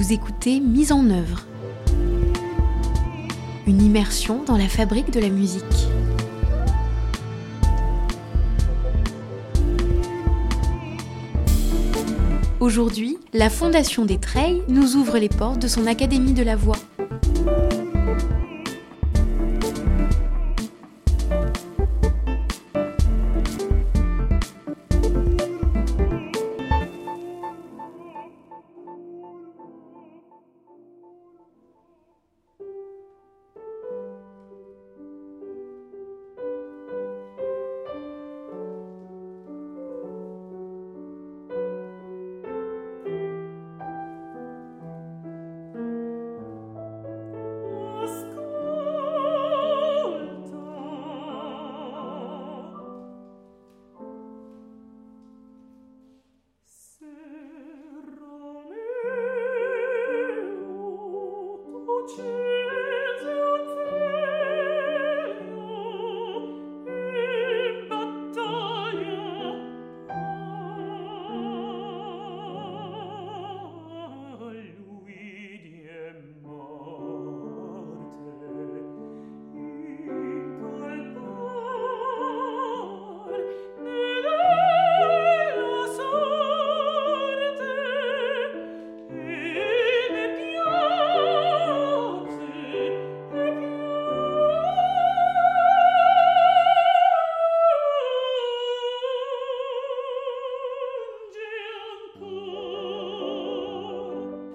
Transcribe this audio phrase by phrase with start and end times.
[0.00, 1.44] Vous écoutez Mise en œuvre,
[3.66, 5.62] une immersion dans la fabrique de la musique.
[12.60, 16.78] Aujourd'hui, la Fondation des Treilles nous ouvre les portes de son Académie de la Voix.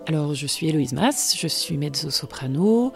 [0.08, 2.94] Alors, je suis Héloïse Mass, je suis mezzo-soprano.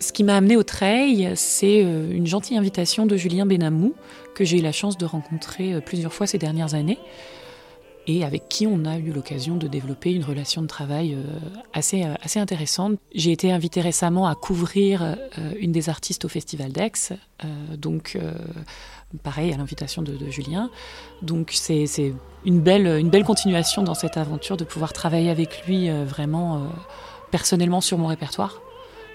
[0.00, 3.94] Ce qui m'a amené au Treil, c'est euh, une gentille invitation de Julien Benamou,
[4.34, 6.98] que j'ai eu la chance de rencontrer euh, plusieurs fois ces dernières années,
[8.08, 11.22] et avec qui on a eu l'occasion de développer une relation de travail euh,
[11.72, 12.98] assez, assez intéressante.
[13.14, 15.16] J'ai été invitée récemment à couvrir
[15.60, 17.12] une des artistes au Festival d'Aix,
[17.76, 18.18] donc
[19.22, 20.70] pareil à l'invitation de, Julien.
[21.22, 21.86] Donc c'est
[22.44, 26.56] une belle, une belle continuation dans cette aventure de pouvoir travailler avec lui euh, vraiment
[26.56, 26.58] euh,
[27.30, 28.60] personnellement sur mon répertoire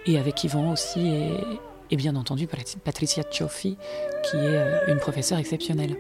[0.06, 2.48] et avec Yvan aussi et, bien entendu
[2.84, 3.78] Patricia Cioffi
[4.24, 5.96] qui est euh, une professeure exceptionnelle.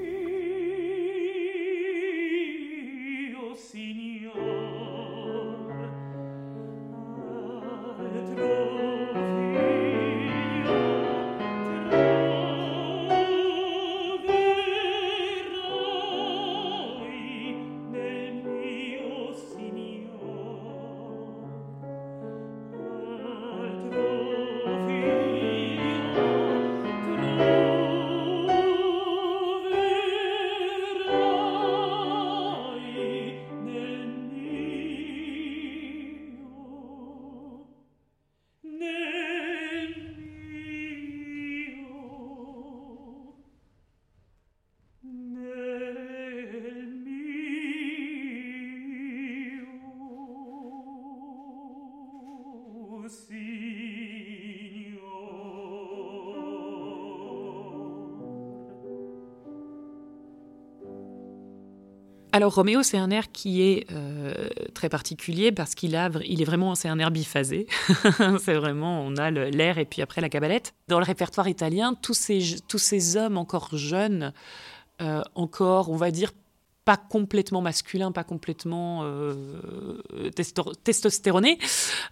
[62.35, 66.45] Alors Roméo, c'est un air qui est euh, très particulier parce qu'il a, il est
[66.45, 67.67] vraiment, c'est un air biphasé.
[68.39, 70.73] c'est vraiment, on a l'air et puis après la cabalette.
[70.87, 74.33] Dans le répertoire italien, tous ces, tous ces hommes encore jeunes,
[75.03, 76.31] euh, encore, on va dire,
[76.85, 79.33] pas complètement masculins, pas complètement euh,
[80.83, 81.57] testostéronés,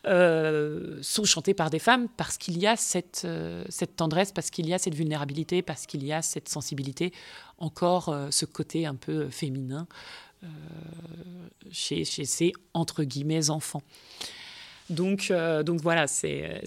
[0.05, 3.27] sont chantés par des femmes parce qu'il y a cette,
[3.69, 7.11] cette tendresse, parce qu'il y a cette vulnérabilité, parce qu'il y a cette sensibilité
[7.61, 9.87] encore euh, ce côté un peu féminin
[10.43, 10.47] euh,
[11.71, 13.83] chez, ces entre guillemets enfants.
[14.89, 16.63] Donc, euh, voilà, c'est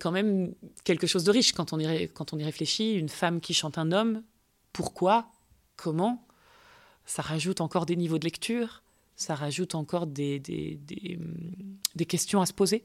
[0.00, 2.94] quand même quelque chose de riche quand on y réfléchit.
[2.94, 4.24] Une femme qui chante un homme,
[4.72, 5.30] pourquoi?
[5.76, 6.26] Comment?
[7.06, 8.82] Ça rajoute encore des niveaux de lecture,
[9.16, 11.18] ça rajoute encore des, des, des,
[11.94, 12.84] des questions à se poser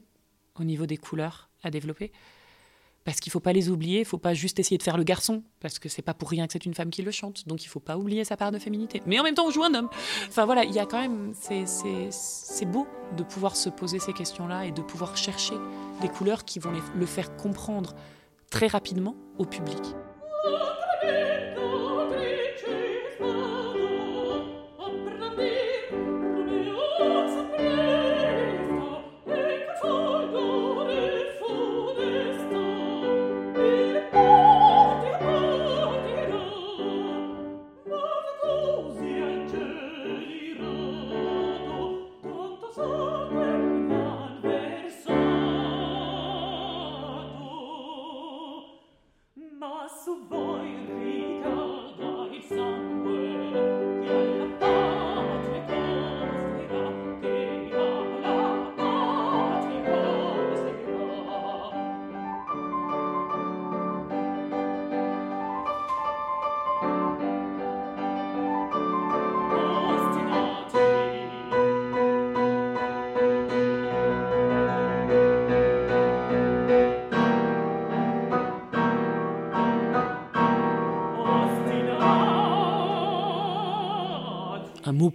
[0.58, 2.12] au niveau des couleurs à développer
[3.06, 5.44] parce qu'il faut pas les oublier, il faut pas juste essayer de faire le garçon,
[5.60, 7.68] parce que c'est pas pour rien que c'est une femme qui le chante, donc il
[7.68, 9.00] faut pas oublier sa part de féminité.
[9.06, 9.88] Mais en même temps, on joue un homme.
[10.26, 14.66] Enfin voilà, il y a quand même, c'est beau de pouvoir se poser ces questions-là
[14.66, 15.54] et de pouvoir chercher
[16.02, 17.94] des couleurs qui vont le faire comprendre
[18.50, 19.80] très rapidement au public.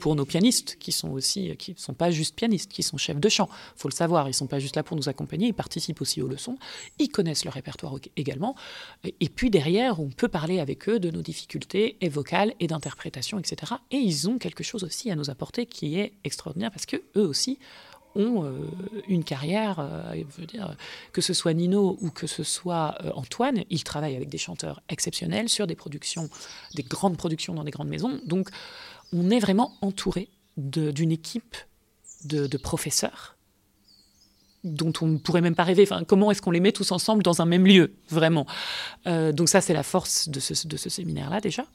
[0.02, 3.30] Pour nos pianistes, qui sont aussi, qui sont pas juste pianistes, qui sont chefs de
[3.30, 3.48] chant.
[3.78, 6.28] faut le savoir, ils sont pas juste là pour nous accompagner, ils participent aussi aux
[6.28, 6.58] leçons,
[7.00, 8.56] ils connaissent le répertoire également.
[9.20, 13.40] Et puis derrière, on peut parler avec eux de nos difficultés et vocales et d'interprétation,
[13.40, 13.74] etc.
[13.92, 17.26] Et ils ont quelque chose aussi à nous apporter qui est extraordinaire parce que eux
[17.26, 17.60] aussi
[18.16, 18.68] ont euh,
[19.08, 20.24] une carrière, euh,
[21.14, 24.82] que ce soit Nino ou que ce soit euh, Antoine, ils travaillent avec des chanteurs
[24.90, 26.30] exceptionnels sur des productions,
[26.76, 28.20] des grandes productions dans des grandes maisons.
[28.26, 28.50] Donc
[29.14, 31.56] on est vraiment entouré d'une équipe
[32.26, 33.38] de, professeurs
[34.64, 35.84] dont on ne pourrait même pas rêver.
[35.84, 38.46] Enfin, comment est-ce qu'on les met tous ensemble dans un même lieu, vraiment?
[39.06, 41.66] Donc ça, c'est la force de ce, de ce séminaire-là déjà.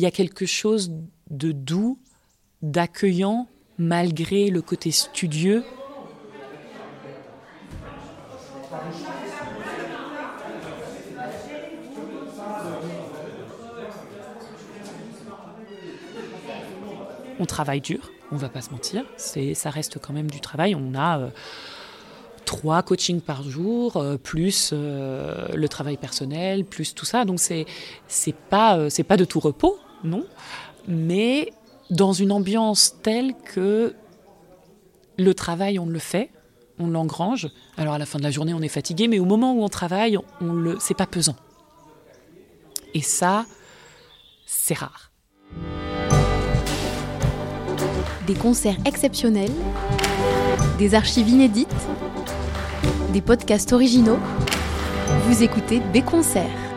[0.00, 0.92] Il y a quelque chose
[1.28, 1.98] de doux,
[2.62, 5.62] d'accueillant, malgré le côté studieux.
[17.38, 19.04] On travaille dur, on va pas se mentir.
[19.18, 20.74] C'est, ça reste quand même du travail.
[20.74, 21.28] On a euh,
[22.46, 27.26] trois coachings par jour, euh, plus euh, le travail personnel, plus tout ça.
[27.26, 27.66] Donc c'est
[28.08, 28.34] c'est
[28.88, 30.24] c'est pas de tout repos non,
[30.88, 31.52] mais
[31.90, 33.94] dans une ambiance telle que
[35.18, 36.30] le travail, on le fait,
[36.78, 37.48] on l'engrange.
[37.76, 39.68] Alors à la fin de la journée, on est fatigué, mais au moment où on
[39.68, 41.36] travaille, on le, c'est pas pesant.
[42.94, 43.44] Et ça,
[44.46, 45.10] c'est rare.
[48.26, 49.52] Des concerts exceptionnels,
[50.78, 51.68] des archives inédites,
[53.12, 54.18] des podcasts originaux.
[55.26, 56.69] Vous écoutez B Concerts.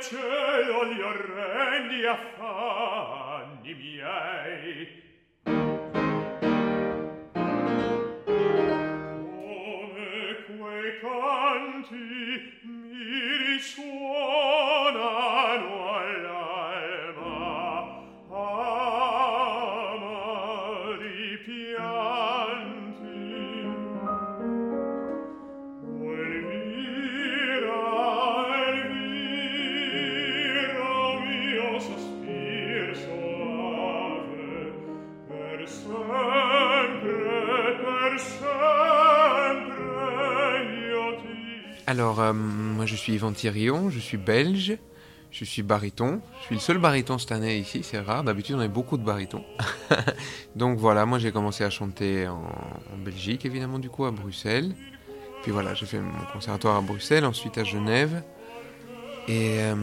[0.00, 5.07] cielo gli orrendi affanni miei.
[41.88, 44.76] Alors, euh, moi je suis Yvan Thirion, je suis belge,
[45.30, 46.20] je suis baryton.
[46.40, 48.24] Je suis le seul baryton cette année ici, c'est rare.
[48.24, 49.42] D'habitude, on a beaucoup de barytons.
[50.54, 52.42] Donc voilà, moi j'ai commencé à chanter en,
[53.02, 54.74] Belgique, évidemment, du coup, à Bruxelles.
[55.42, 58.22] Puis voilà, j'ai fait mon conservatoire à Bruxelles, ensuite à Genève.
[59.26, 59.74] Et euh,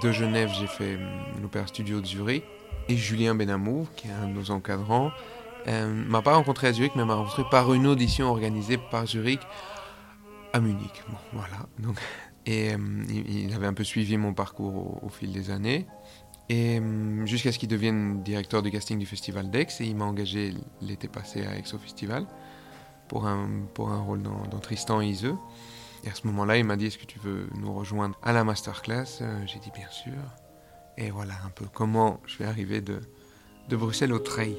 [0.00, 0.96] de Genève, j'ai fait
[1.42, 2.44] l'Opéra Studio de Zurich.
[2.88, 5.10] Et Julien Benamou, qui est un de nos encadrants,
[5.66, 9.40] euh, m'a pas rencontré à Zurich, mais m'a rencontré par une audition organisée par Zurich
[10.56, 11.02] à Munich.
[11.32, 11.66] Voilà.
[11.78, 11.98] Donc,
[12.46, 15.86] et euh, il, avait un peu suivi mon parcours au, fil des années.
[16.48, 20.04] Et euh, jusqu'à ce qu'il devienne directeur du casting du festival d'Aix, et il m'a
[20.04, 22.26] engagé l'été passé à Aix au festival
[23.08, 25.36] pour un, pour un rôle dans, Tristan et Iseux.
[26.04, 28.44] Et à ce moment-là, il m'a dit Est-ce que tu veux nous rejoindre à la
[28.44, 29.22] masterclass?
[29.46, 30.14] J'ai dit Bien sûr.
[30.96, 33.00] Et voilà un peu comment je vais arriver de,
[33.68, 34.56] de Bruxelles au Treil.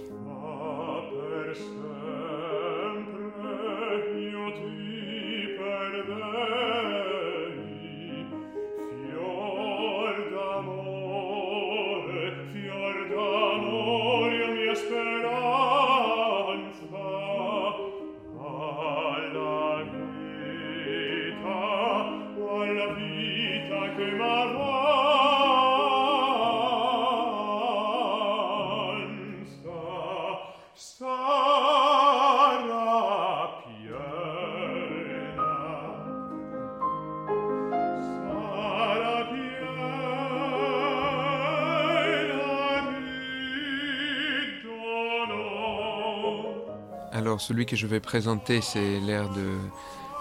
[47.39, 49.57] Celui que je vais présenter, c'est l'air de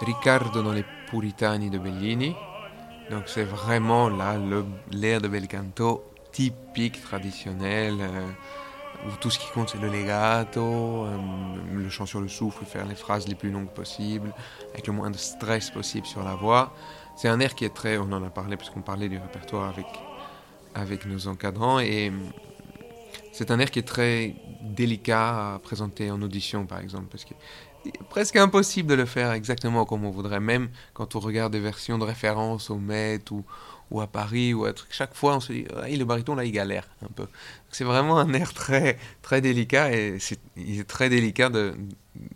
[0.00, 2.34] Riccardo dans les Puritani de Bellini.
[3.10, 4.36] Donc c'est vraiment là
[4.90, 8.26] l'air de bel canto typique, traditionnel, euh,
[9.06, 11.16] où tout ce qui compte c'est le legato, euh,
[11.72, 14.34] le chant sur le souffle, faire les phrases les plus longues possibles,
[14.72, 16.74] avec le moins de stress possible sur la voix.
[17.16, 19.70] C'est un air qui est très, on en a parlé parce qu'on parlait du répertoire
[19.70, 19.86] avec,
[20.74, 22.12] avec nos encadrants, et
[23.32, 24.34] c'est un air qui est très
[24.74, 27.24] délicat à présenter en audition, par exemple, parce
[27.88, 31.60] est presque impossible de le faire exactement comme on voudrait, même quand on regarde des
[31.60, 33.44] versions de référence au Met ou,
[33.90, 34.72] ou à Paris ou à.
[34.90, 37.26] Chaque fois, on se dit, le baryton, là, il galère un peu.
[37.70, 41.74] C'est vraiment un air très, très délicat et c'est, il est très délicat de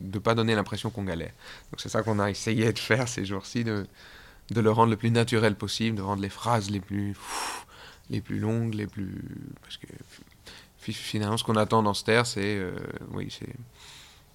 [0.00, 1.32] ne pas donner l'impression qu'on galère.
[1.70, 3.86] Donc c'est ça qu'on a essayé de faire ces jours-ci, de,
[4.50, 7.16] de le rendre le plus naturel possible, de rendre les phrases les plus,
[8.10, 9.22] les plus longues, les plus...
[9.62, 9.86] Parce que
[10.80, 12.72] finalement, ce qu'on attend dans ce air, c'est euh,
[13.12, 13.28] oui,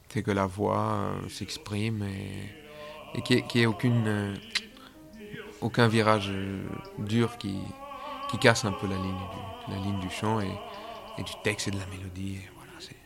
[0.10, 4.34] c'est que la voix euh, s'exprime et, et qu'il n'y ait, aucune, euh,
[5.60, 6.32] aucun virage
[7.00, 7.58] dur qui,
[8.42, 11.78] casse un peu la ligne du, la ligne du chant et, du texte et de
[11.78, 12.36] la mélodie.
[12.36, 12.98] Et voilà, c'est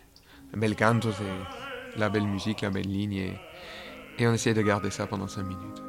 [0.51, 4.89] le bel canto, c'est la belle musique, la belle ligne et, on essaie de garder
[4.89, 5.88] ça pendant cinq minutes.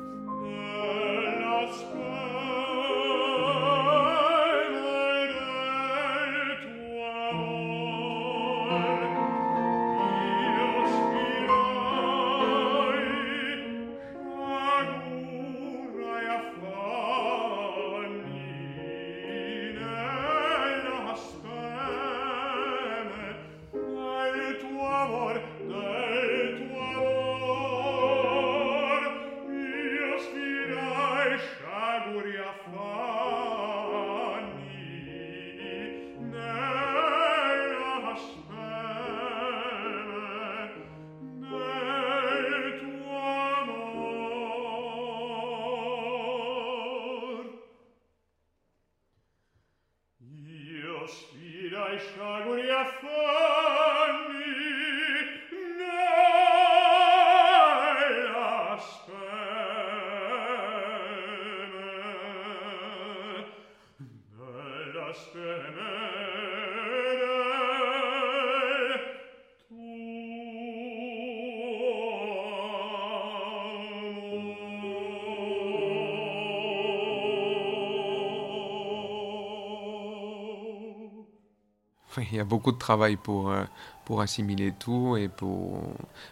[82.19, 83.65] Il y a beaucoup de travail pour, euh,
[84.05, 85.83] pour assimiler tout et pour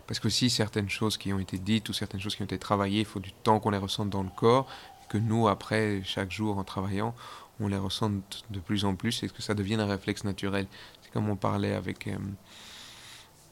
[0.06, 2.58] parce que si certaines choses qui ont été dites ou certaines choses qui ont été
[2.58, 4.66] travaillées, il faut du temps qu'on les ressente dans le corps,
[5.08, 7.14] que nous après chaque jour en travaillant,
[7.60, 10.66] on les ressente de plus en plus et que ça devienne un réflexe naturel.
[11.02, 12.16] C'est comme on parlait avec euh,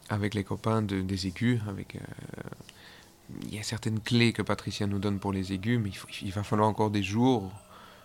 [0.08, 2.00] avec les copains de, des aigus, avec euh,
[3.42, 6.32] il y a certaines clés que Patricia nous donne pour les aigus, mais il, il
[6.32, 7.50] va falloir encore des jours.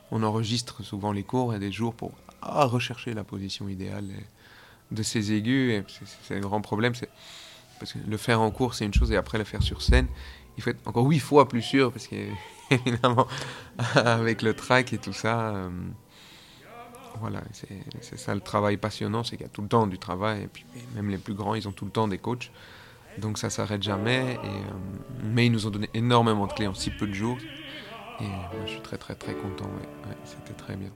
[0.09, 2.11] On enregistre souvent les cours et des jours pour
[2.41, 4.07] à rechercher la position idéale
[4.91, 5.83] de ces aigus.
[6.23, 6.93] C'est un grand problème.
[7.79, 10.07] Parce que le faire en cours, c'est une chose, et après le faire sur scène,
[10.57, 13.27] il faut être encore huit fois plus sûr, parce qu'évidemment,
[13.95, 15.69] avec le track et tout ça, euh,
[17.19, 17.41] voilà,
[18.01, 20.47] c'est ça le travail passionnant, c'est qu'il y a tout le temps du travail, et
[20.47, 22.51] puis même les plus grands, ils ont tout le temps des coachs.
[23.17, 24.47] Donc ça s'arrête jamais, euh,
[25.23, 27.37] mais ils nous ont donné énormément de clés en si peu de jours.
[28.21, 28.25] Et
[28.65, 29.69] je suis très très très content,
[30.23, 30.91] c'était très bien.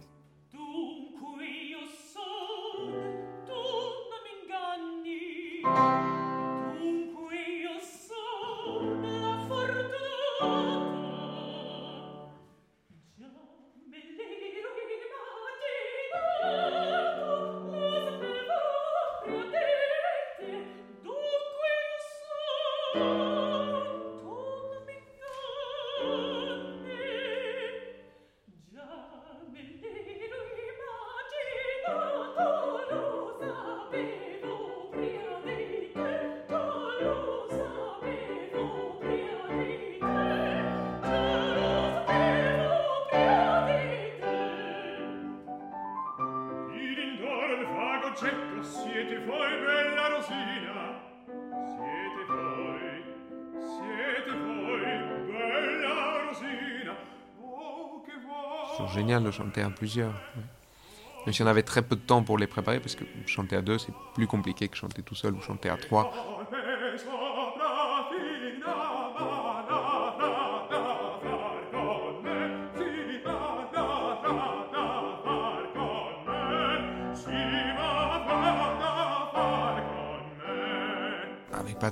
[58.95, 60.13] Génial de chanter à plusieurs.
[61.25, 63.61] Même si on avait très peu de temps pour les préparer, parce que chanter à
[63.61, 66.11] deux, c'est plus compliqué que chanter tout seul ou chanter à trois.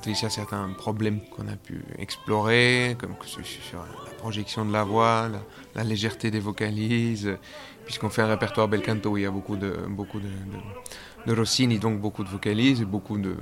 [0.03, 5.29] Avec Patricia, certains problèmes qu'on a pu explorer, comme sur la projection de la voix,
[5.75, 7.37] la, légèreté des vocalises,
[7.85, 11.79] puisqu'on fait un répertoire bel canto où il y a beaucoup de, beaucoup de, Rossini,
[11.79, 13.37] donc beaucoup de vocalises, et beaucoup de,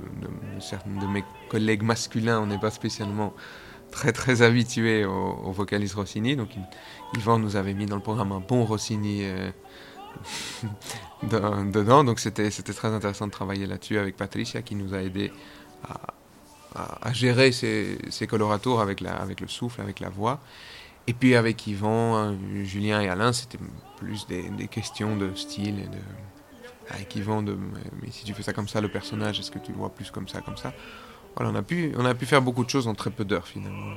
[1.00, 3.34] de, mes collègues masculins, on n'est pas spécialement
[3.90, 6.50] très très habitués aux, vocalises Rossini, donc
[7.16, 9.50] Yvan nous avait mis dans le programme un bon Rossini euh,
[11.72, 15.32] dedans, donc c'était très intéressant de travailler là-dessus avec Patricia qui nous a aidé
[15.82, 16.14] à,
[16.74, 18.28] à, gérer ces, ces
[18.80, 20.40] avec, la, avec le souffle, avec la voix.
[21.06, 23.58] Et puis avec Yvan, hein, Julien et Alain, c'était
[23.96, 25.88] plus des, questions de style.
[26.90, 27.56] Avec Yvan, de,
[28.00, 30.10] mais si tu fais ça comme ça, le personnage, est-ce que tu le vois plus
[30.10, 30.72] comme ça, comme ça?
[31.36, 33.48] Voilà, on a pu, on a pu faire beaucoup de choses en très peu d'heures
[33.48, 33.94] finalement.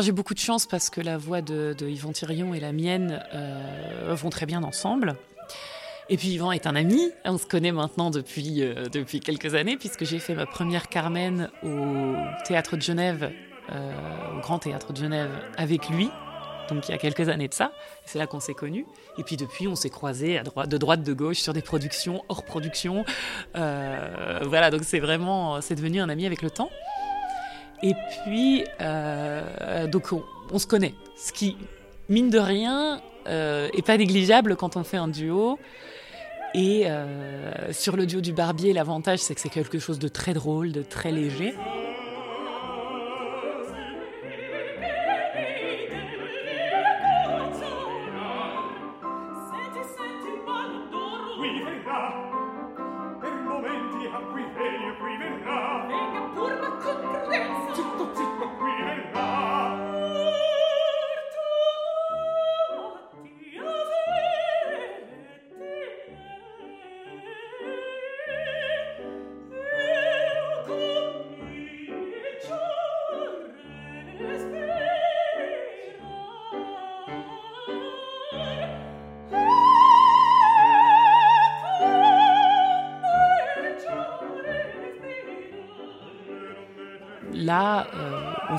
[0.00, 4.14] J'ai beaucoup de chance parce que la voix de, Yvan Thirion et la mienne euh,
[4.14, 5.16] vont très bien ensemble.
[6.08, 9.76] Et puis Yvan est un ami, on se connaît maintenant depuis, euh, depuis quelques années
[9.76, 13.32] puisque j'ai fait ma première Carmen au Théâtre de Genève,
[13.72, 16.10] euh, au Grand Théâtre de Genève avec lui,
[16.68, 17.72] donc il y a quelques années de ça.
[18.04, 18.86] C'est là qu'on s'est connus.
[19.18, 23.04] Et puis depuis, on s'est croisés de droite, de gauche sur des productions, hors production.
[23.54, 26.70] voilà, donc c'est vraiment, c'est devenu un ami avec le temps.
[27.82, 30.12] Et puis, euh, donc
[30.52, 31.56] on, se connaît, ce qui,
[32.08, 35.58] mine de rien, euh, est pas négligeable quand on fait un duo.
[36.54, 40.32] Et euh, sur le duo du Barbier, l'avantage, c'est que c'est quelque chose de très
[40.32, 41.54] drôle, de très léger.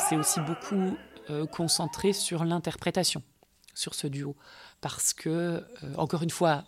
[0.07, 0.97] S'est aussi beaucoup
[1.29, 3.23] euh, concentré sur l'interprétation
[3.73, 4.35] sur ce duo.
[4.81, 5.63] Parce que euh,
[5.97, 6.63] encore une fois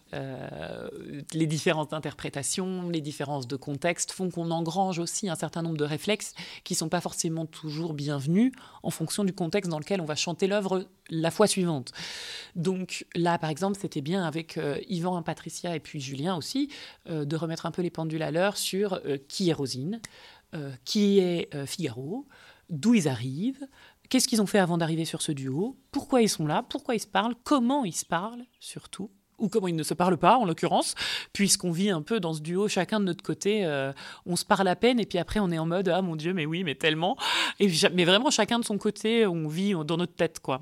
[1.33, 5.85] les différentes interprétations les différences de contexte font qu'on engrange aussi un certain nombre de
[5.85, 8.51] réflexes qui sont pas forcément toujours bienvenus
[8.83, 11.91] en fonction du contexte dans lequel on va chanter l'œuvre la fois suivante.
[12.55, 16.69] Donc là par exemple c'était bien avec Yvan Patricia et puis Julien aussi
[17.07, 20.01] de remettre un peu les pendules à l'heure sur qui est Rosine
[20.55, 22.25] euh, qui est euh, Figaro,
[22.69, 23.67] d'où ils arrivent,
[24.09, 26.99] qu'est-ce qu'ils ont fait avant d'arriver sur ce duo, pourquoi ils sont là, pourquoi ils
[26.99, 30.45] se parlent, comment ils se parlent surtout, ou comment ils ne se parlent pas en
[30.45, 30.95] l'occurrence,
[31.33, 33.93] puisqu'on vit un peu dans ce duo, chacun de notre côté, euh,
[34.25, 36.33] on se parle à peine et puis après on est en mode ah mon dieu
[36.33, 37.17] mais oui mais tellement,
[37.59, 40.61] mais vraiment chacun de son côté, on vit dans notre tête quoi.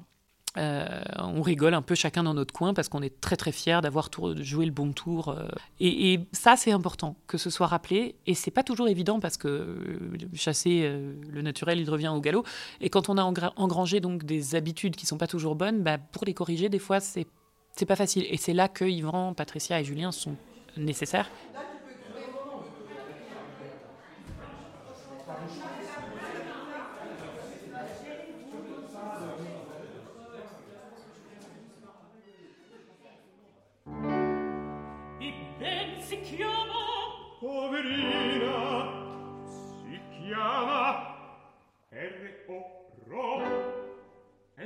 [0.57, 3.79] Euh, on rigole un peu chacun dans notre coin parce qu'on est très très fiers
[3.81, 5.29] d'avoir joué le bon tour.
[5.29, 5.47] Euh.
[5.79, 8.15] Et, ça, c'est important que ce soit rappelé.
[8.25, 9.97] Et c'est pas toujours évident parce que euh,
[10.33, 10.89] chasser
[11.29, 12.43] le naturel, il revient au galop.
[12.81, 16.25] Et quand on a engrangé donc des habitudes qui sont pas toujours bonnes, bah, pour
[16.25, 17.27] les corriger, des fois, c'est
[17.87, 18.25] pas facile.
[18.29, 20.35] Et c'est là que Yvan, Patricia et Julien sont
[20.75, 21.29] nécessaires.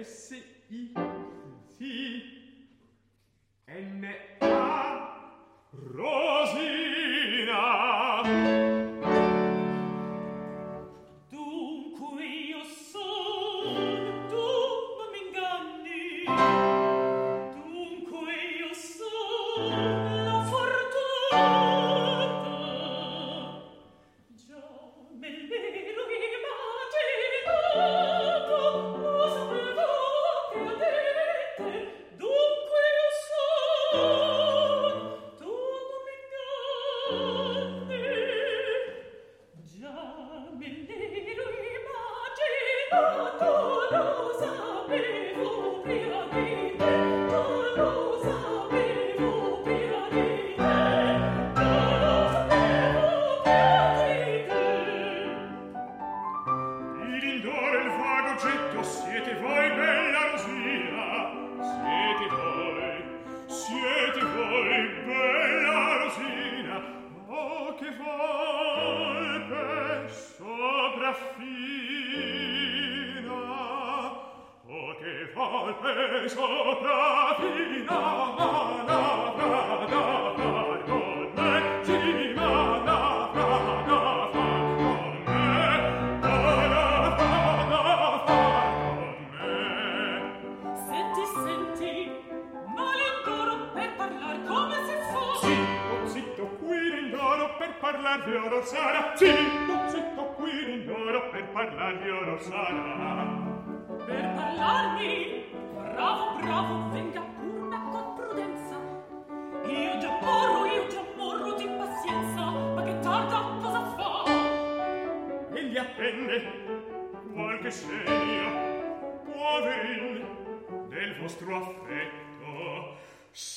[0.02, 0.34] S
[0.72, 0.90] I
[1.78, 2.24] C
[3.68, 4.16] N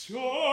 [0.07, 0.44] Sure.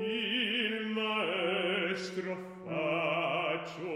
[0.00, 3.91] il maestro faccio